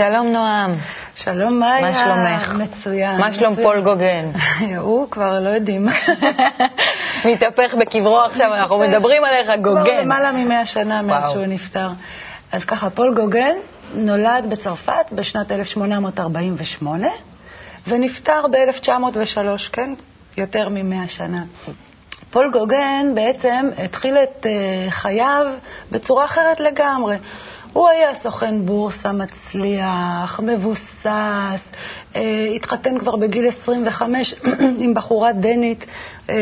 [0.00, 0.70] שלום נועם,
[1.14, 1.80] שלום, מאיה.
[1.80, 2.62] מה שלומך?
[2.62, 3.20] מצוין.
[3.20, 3.56] מה שלום.
[3.56, 4.30] פול גוגן?
[4.86, 5.86] הוא כבר לא יודעים.
[7.28, 10.04] מתהפך בקברו עכשיו, אנחנו מדברים עליך, כבר גוגן.
[10.04, 11.30] למעלה מ-100 שנה מאז.
[11.30, 11.88] שהוא נפטר.
[12.52, 13.54] אז ככה, פול גוגן
[13.94, 17.08] נולד בצרפת בשנת 1848
[17.88, 19.94] ונפטר ב-1903, כן?
[20.36, 21.42] יותר מ-100 שנה.
[22.30, 25.46] פול גוגן בעצם התחיל את אה, חייו
[25.90, 27.16] בצורה אחרת לגמרי.
[27.72, 31.68] הוא היה סוכן בורסה מצליח, מבוסס,
[32.16, 32.20] אה,
[32.56, 34.34] התחתן כבר בגיל 25
[34.82, 35.86] עם בחורה דנית,
[36.30, 36.34] אה,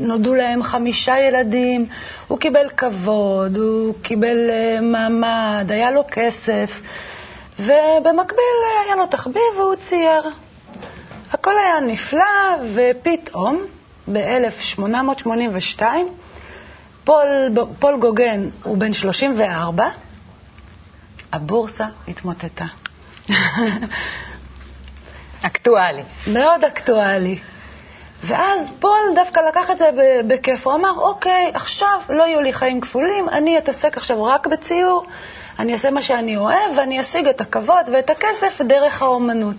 [0.00, 1.86] נולדו להם חמישה ילדים,
[2.28, 6.80] הוא קיבל כבוד, הוא קיבל אה, מעמד, היה לו כסף,
[7.58, 10.22] ובמקביל היה לו תחביב והוא צייר.
[11.32, 13.62] הכל היה נפלא, ופתאום,
[14.12, 15.82] ב-1882,
[17.04, 17.26] פול,
[17.78, 19.88] פול גוגן הוא בן 34,
[21.32, 22.64] הבורסה התמוטטה.
[25.42, 26.02] אקטואלי.
[26.26, 27.38] מאוד אקטואלי.
[28.24, 29.90] ואז פול דווקא לקח את זה
[30.26, 35.06] בכיף, הוא אמר, אוקיי, עכשיו לא יהיו לי חיים כפולים, אני אתעסק עכשיו רק בציור,
[35.58, 39.56] אני אעשה מה שאני אוהב, ואני אשיג את הכבוד ואת הכסף דרך האומנות.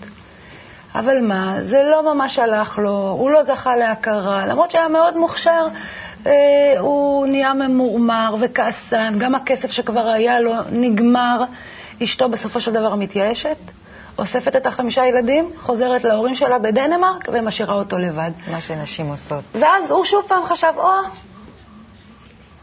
[0.96, 5.68] אבל מה, זה לא ממש הלך לו, הוא לא זכה להכרה, למרות שהיה מאוד מוכשר,
[6.80, 11.44] הוא נהיה ממורמר וכעסן, גם הכסף שכבר היה לו נגמר.
[12.04, 13.58] אשתו בסופו של דבר מתייאשת,
[14.18, 18.32] אוספת את החמישה ילדים, חוזרת להורים שלה בדנמרק ומשאירה אותו לבד.
[18.52, 19.44] מה שנשים עושות.
[19.54, 20.90] ואז הוא שוב פעם חשב, או,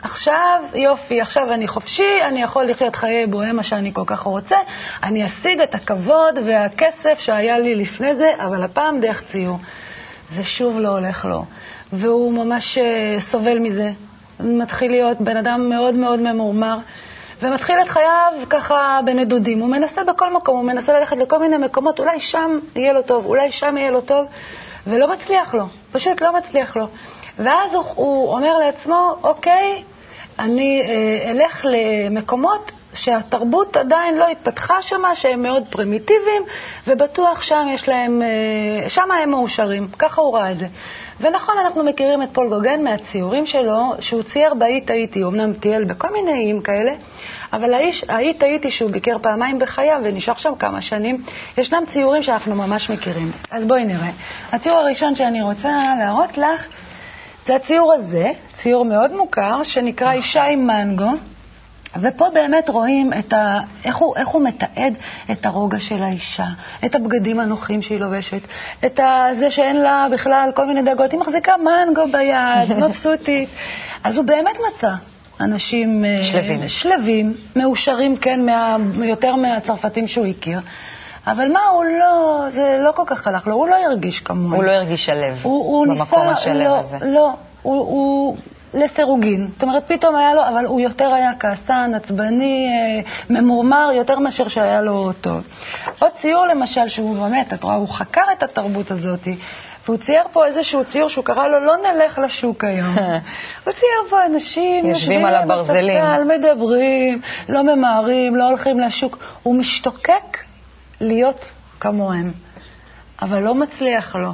[0.03, 4.57] עכשיו, יופי, עכשיו אני חופשי, אני יכול לחיות חיי בוהמה שאני כל כך רוצה,
[5.03, 9.59] אני אשיג את הכבוד והכסף שהיה לי לפני זה, אבל הפעם דרך ציור.
[10.31, 11.45] זה שוב לא הולך לו,
[11.93, 13.91] והוא ממש אה, סובל מזה.
[14.41, 16.79] מתחיל להיות בן אדם מאוד מאוד ממורמר,
[17.43, 19.61] ומתחיל את חייו ככה בנדודים.
[19.61, 23.27] הוא מנסה בכל מקום, הוא מנסה ללכת לכל מיני מקומות, אולי שם יהיה לו טוב,
[23.27, 24.27] אולי שם יהיה לו טוב,
[24.87, 26.87] ולא מצליח לו, פשוט לא מצליח לו.
[27.39, 29.83] ואז הוא, הוא אומר לעצמו, אוקיי,
[30.39, 36.43] אני אה, אלך למקומות שהתרבות עדיין לא התפתחה שם, שהם מאוד פרימיטיביים,
[36.87, 39.87] ובטוח שם יש להם, אה, שם הם מאושרים.
[39.99, 40.67] ככה הוא ראה את זה.
[41.21, 46.13] ונכון, אנחנו מכירים את פול גוגן מהציורים שלו, שהוא צייר באי טעיתי, אמנם טייל בכל
[46.13, 46.93] מיני איים כאלה,
[47.53, 51.23] אבל האיש, האי טעיתי שהוא ביקר פעמיים בחייו ונשאר שם כמה שנים,
[51.59, 53.33] ישנם ציורים שאנחנו ממש מכירים.
[53.51, 54.11] אז בואי נראה.
[54.53, 56.69] הציור הראשון שאני רוצה להראות לך
[57.47, 61.11] זה הציור הזה, ציור מאוד מוכר, שנקרא אישה עם מנגו.
[62.01, 63.61] ופה באמת רואים את ה...
[63.85, 64.95] איך, הוא, איך הוא מתעד
[65.31, 66.47] את הרוגע של האישה,
[66.85, 68.41] את הבגדים הנוחים שהיא לובשת,
[68.87, 69.29] את ה...
[69.33, 71.13] זה שאין לה בכלל כל מיני דאגות.
[71.13, 73.49] היא מחזיקה מנגו ביד, מבסוטית.
[74.05, 74.93] אז הוא באמת מצא
[75.41, 78.77] אנשים אה, שלווים, שלווים מאושרים, כן, מה...
[79.05, 80.61] יותר מהצרפתים שהוא הכיר.
[81.27, 84.55] אבל מה, הוא לא, זה לא כל כך הלך לו, הוא לא הרגיש כמוהו.
[84.55, 85.51] הוא לא הרגיש שלו
[85.87, 86.99] במקום השלו לא, הזה.
[87.03, 87.33] לא,
[87.63, 88.37] הוא, הוא
[88.75, 89.49] לסירוגין.
[89.53, 94.49] זאת אומרת, פתאום היה לו, אבל הוא יותר היה כעסן, עצבני, אה, ממורמר, יותר מאשר
[94.49, 95.47] שהיה לו טוב.
[95.99, 99.29] עוד ציור למשל, שהוא באמת, את רואה, הוא חקר את התרבות הזאת,
[99.87, 102.95] והוא צייר פה איזשהו ציור שהוא קרא לו, לא נלך לשוק היום.
[103.65, 106.05] הוא צייר פה אנשים יושבים על הברזלים.
[106.05, 109.19] הספסל, מדברים, לא ממהרים, לא הולכים לשוק.
[109.43, 110.39] הוא משתוקק
[111.01, 111.51] להיות
[111.81, 112.33] כמוהם,
[113.23, 114.33] אבל לא מצליח לו.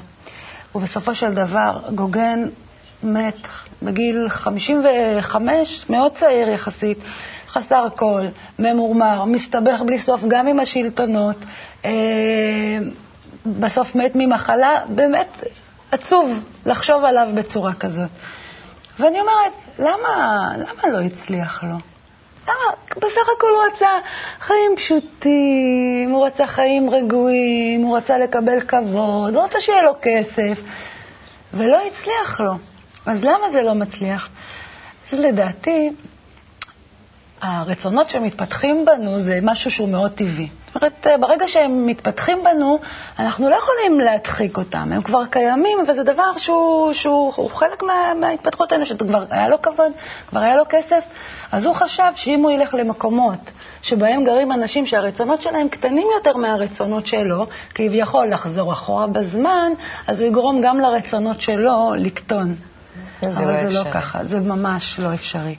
[0.74, 2.48] ובסופו של דבר, גוגן
[3.04, 3.48] מת
[3.82, 6.98] בגיל 55, מאוד צעיר יחסית,
[7.48, 11.36] חסר קול, ממורמר, מסתבך בלי סוף גם עם השלטונות,
[11.84, 11.90] אה,
[13.46, 15.44] בסוף מת ממחלה, באמת
[15.92, 18.10] עצוב לחשוב עליו בצורה כזאת.
[18.98, 21.76] ואני אומרת, למה, למה לא הצליח לו?
[22.48, 22.74] למה?
[22.96, 23.88] בסך הכל הוא רצה
[24.40, 30.62] חיים פשוטים, הוא רצה חיים רגועים, הוא רצה לקבל כבוד, הוא רצה שיהיה לו כסף,
[31.54, 32.52] ולא הצליח לו.
[33.06, 34.28] אז למה זה לא מצליח?
[35.12, 35.90] אז לדעתי,
[37.42, 40.48] הרצונות שמתפתחים בנו זה משהו שהוא מאוד טבעי.
[40.66, 42.78] זאת אומרת, ברגע שהם מתפתחים בנו,
[43.18, 48.12] אנחנו לא יכולים להדחיק אותם, הם כבר קיימים, וזה דבר שהוא, שהוא הוא חלק מה,
[48.20, 49.02] מההתפתחות האנושית.
[49.02, 49.92] כבר היה לו כבוד,
[50.28, 51.04] כבר היה לו כסף,
[51.52, 53.50] אז הוא חשב שאם הוא ילך למקומות
[53.82, 59.72] שבהם גרים אנשים שהרצונות שלהם קטנים יותר מהרצונות שלו, כביכול לחזור אחורה בזמן,
[60.06, 62.54] אז הוא יגרום גם לרצונות שלו לקטון.
[63.22, 63.92] זה אבל לא זה לא אפשרי.
[63.92, 65.54] ככה, זה ממש לא אפשרי.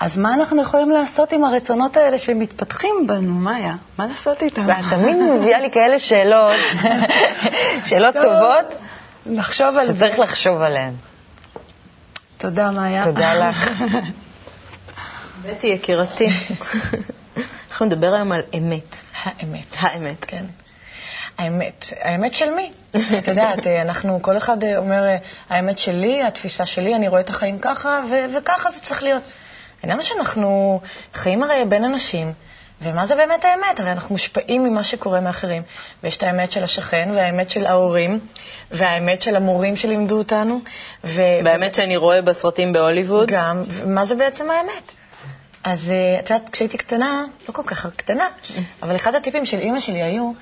[0.00, 3.74] אז מה אנחנו יכולים לעשות עם הרצונות האלה שמתפתחים בנו, מאיה?
[3.98, 4.66] מה לעשות איתם?
[4.66, 6.52] ואת תמיד מביאה לי כאלה שאלות,
[7.88, 8.22] שאלות טוב.
[8.22, 8.80] טובות,
[9.26, 9.96] לחשוב על זה.
[9.96, 10.94] שצריך לחשוב עליהן.
[12.38, 13.04] תודה, מאיה.
[13.04, 13.70] תודה לך.
[15.42, 16.26] בטי יקירתי,
[17.70, 18.96] אנחנו נדבר היום על אמת.
[19.22, 19.66] האמת.
[19.78, 20.24] האמת.
[20.24, 20.44] כן.
[21.38, 21.84] האמת.
[22.00, 22.70] האמת של מי?
[23.18, 25.16] את יודעת, אה, אנחנו, כל אחד אה, אומר, אה,
[25.48, 29.22] האמת שלי, התפיסה שלי, אני רואה את החיים ככה, ו- וככה זה צריך להיות.
[29.82, 30.80] הוא שאנחנו
[31.14, 32.32] חיים הרי בין אנשים,
[32.82, 33.80] ומה זה באמת האמת?
[33.80, 35.62] הרי אנחנו מושפעים ממה שקורה מאחרים.
[36.02, 38.20] ויש את האמת של השכן, והאמת של ההורים,
[38.70, 40.60] והאמת של המורים שלימדו אותנו.
[41.04, 43.28] ו- באמת שאני רואה בסרטים בהוליווד.
[43.30, 44.92] גם, ומה זה בעצם האמת?
[45.64, 48.28] אז את יודעת, כשהייתי קטנה, לא כל כך קטנה,
[48.82, 50.32] אבל אחד הטיפים של אימא שלי היו,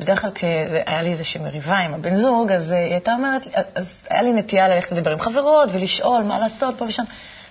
[0.00, 3.42] בדרך כלל כשהיה לי איזושהי מריבה עם הבן זוג, אז היא הייתה אומרת,
[3.74, 7.02] אז היה לי נטייה ללכת לדבר עם חברות ולשאול מה לעשות פה ושם.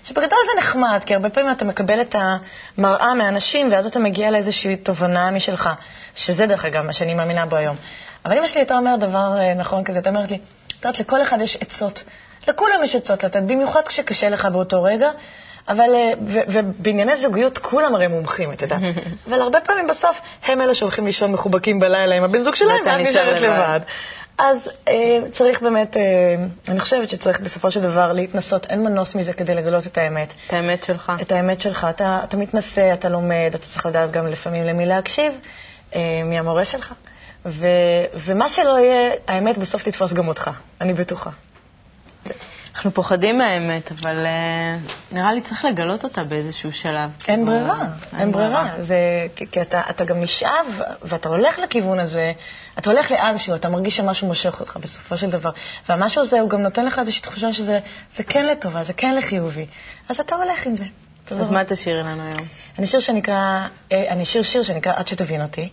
[0.03, 2.15] שבגדול זה נחמד, כי הרבה פעמים אתה מקבל את
[2.77, 5.69] המראה מהאנשים, ואז אתה מגיע לאיזושהי תובנה משלך,
[6.15, 7.75] שזה דרך אגב מה שאני מאמינה בו היום.
[8.25, 10.37] אבל אמא שלי הייתה אומרת דבר אה, נכון כזה, הייתה אומרת לי,
[10.67, 12.03] את יודעת, לכל אחד יש עצות.
[12.47, 15.11] לכולם יש עצות לתת, במיוחד כשקשה לך באותו רגע.
[15.67, 18.81] אבל, אה, ו- ובענייני זוגיות כולם הרי מומחים, את יודעת.
[19.27, 22.99] אבל הרבה פעמים בסוף הם אלה שהולכים לישון מחובקים בלילה עם הבן זוג שלהם, ואת
[22.99, 23.41] נשאר נשארת.
[23.41, 23.79] לבד.
[24.37, 26.35] אז אה, צריך באמת, אה,
[26.67, 30.33] אני חושבת שצריך בסופו של דבר להתנסות, אין מנוס מזה כדי לגלות את האמת.
[30.47, 31.11] את האמת שלך.
[31.21, 31.87] את האמת שלך.
[31.89, 35.33] אתה, אתה מתנסה, אתה לומד, אתה צריך לדעת גם לפעמים למי להקשיב,
[35.95, 36.93] אה, מי המורה שלך.
[37.45, 37.67] ו,
[38.13, 40.49] ומה שלא יהיה, האמת בסוף תתפוס גם אותך,
[40.81, 41.29] אני בטוחה.
[42.75, 47.11] אנחנו פוחדים מהאמת, אבל uh, נראה לי צריך לגלות אותה באיזשהו שלב.
[47.27, 48.73] אין ברירה, אין ברירה.
[48.79, 48.97] זה,
[49.35, 50.65] כי, כי אתה, אתה גם נשאב,
[51.03, 52.31] ואתה הולך לכיוון הזה,
[52.77, 55.49] אתה הולך לאנשהו, אתה מרגיש שמשהו מושך אותך בסופו של דבר.
[55.89, 57.79] והמשהו הזה, הוא גם נותן לך איזושהי תחושה שזה
[58.15, 59.65] זה כן לטובה, זה כן לחיובי.
[60.09, 60.85] אז אתה הולך עם זה.
[61.31, 62.47] אז מה תשאירי לנו היום?
[62.79, 65.69] אני שיר שנקרא, אה, אני שיר שיר שנקרא עד שתבין אותי,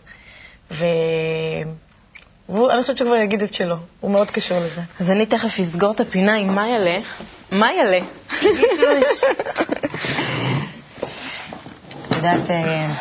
[0.70, 0.84] ו...
[2.48, 4.80] ואני חושבת שהוא כבר יגיד את שלו, הוא מאוד קשור לזה.
[5.00, 6.98] אז אני תכף אסגור את הפינה עם מה יעלה.
[7.52, 8.04] מה יעלה?
[12.06, 12.94] את יודעת, אה,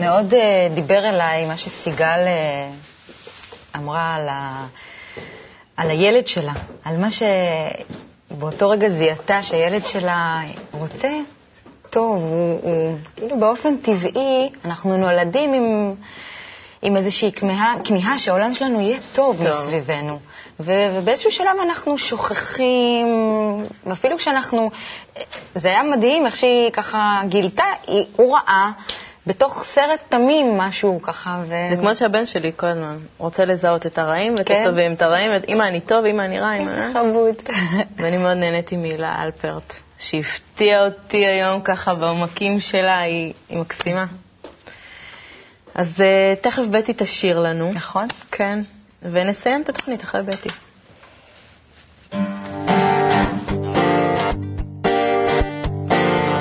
[0.00, 2.70] מאוד אה, דיבר אליי מה שסיגל אה,
[3.76, 4.66] אמרה על, ה,
[5.76, 6.52] על הילד שלה,
[6.84, 7.08] על מה
[8.30, 10.40] שבאותו רגע זיהתה שהילד שלה
[10.72, 11.08] רוצה
[11.90, 15.94] טוב, הוא, הוא כאילו באופן טבעי, אנחנו נולדים עם...
[16.82, 19.46] עם איזושהי כמיהה, כמיהה שהעולם שלנו יהיה טוב, טוב.
[19.46, 20.18] מסביבנו.
[20.60, 23.06] ו- ובאיזשהו שלב אנחנו שוכחים,
[23.86, 24.70] ואפילו כשאנחנו...
[25.54, 28.70] זה היה מדהים איך שהיא ככה גילתה, היא, הוא ראה
[29.26, 31.42] בתוך סרט תמים משהו ככה.
[31.46, 31.54] ו...
[31.70, 34.54] זה כמו שהבן שלי כל הזמן רוצה לזהות את הרעים ואת כן?
[34.62, 36.70] הטובים, את הרעים, את אמא אני טוב, אמא אני רע, אמא...
[36.70, 37.36] איזה חבוד.
[37.98, 44.04] ואני מאוד נהניתי מהילה אלפרט, שהפתיעה אותי היום ככה בעומקים שלה, היא, היא מקסימה.
[45.80, 47.70] אז uh, תכף בטי תשאיר לנו.
[47.74, 48.06] נכון.
[48.30, 48.58] כן.
[49.02, 50.48] ונסיים את התוכנית אחרי בטי.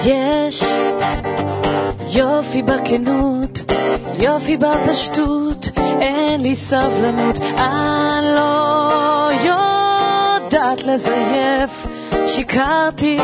[0.06, 0.64] יש
[2.16, 3.60] יופי בכנות,
[4.20, 11.72] יופי בפשטות, אין לי סבלנות, אני לא יודעת לזייף,
[12.28, 13.16] שיקרתי.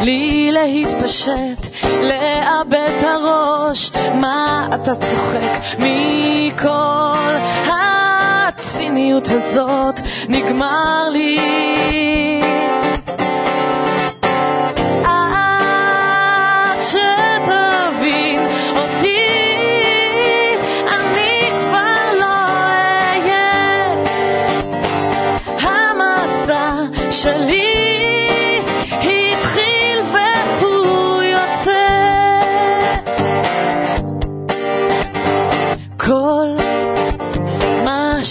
[0.00, 1.66] לי להתפשט,
[2.02, 5.78] לאבד את הראש, מה אתה צוחק?
[5.78, 7.34] מכל
[7.68, 11.58] הציניות הזאת, נגמר לי.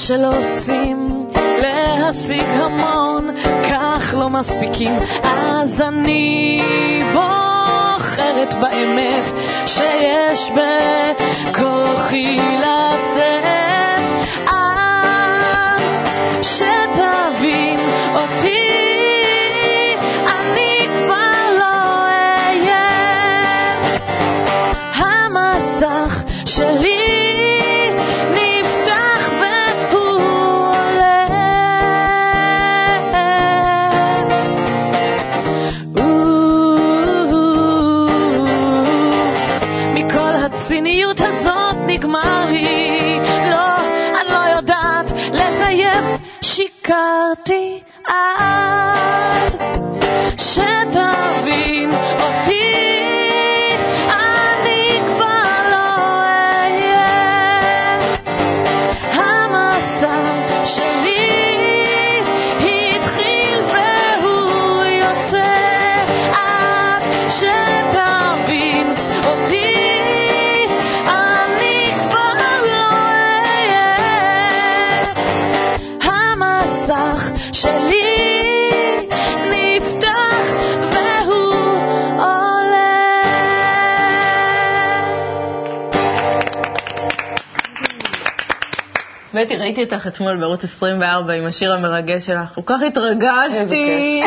[0.07, 1.27] שלא עושים
[1.61, 3.29] להשיג המון,
[3.69, 4.91] כך לא מספיקים,
[5.23, 6.61] אז אני
[7.13, 9.33] בוחרת באמת
[9.65, 13.43] שיש בכוחי לשאת.
[14.47, 15.81] עד
[16.41, 17.79] שתבין
[18.15, 18.63] אותי,
[24.97, 26.07] לא
[26.45, 26.96] שלי
[89.37, 94.23] בטי, ראיתי אותך אתמול בערוץ 24 עם השיר המרגש שלך, כל כך התרגשתי.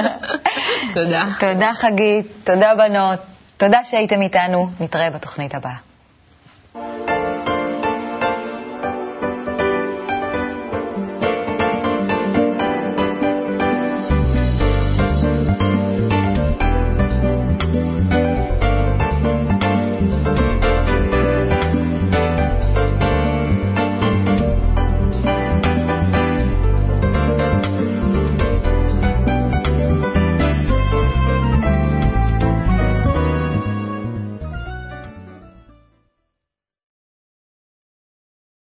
[0.94, 1.24] תודה.
[1.40, 3.18] תודה חגית, תודה בנות,
[3.56, 5.93] תודה שהייתם איתנו, נתראה בתוכנית הבאה.